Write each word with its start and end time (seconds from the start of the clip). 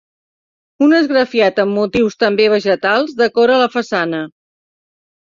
Un 0.85 0.95
esgrafiat 0.99 1.61
amb 1.65 1.77
motius 1.81 2.19
també 2.25 2.49
vegetals, 2.57 3.17
decora 3.23 3.63
la 3.67 3.73
façana. 3.79 4.27